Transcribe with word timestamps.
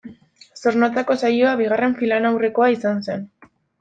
Zornotzako 0.61 1.17
saioa 1.23 1.51
bigarren 1.61 1.93
finalaurrekoa 2.01 2.71
izan 2.77 3.05
zen. 3.11 3.23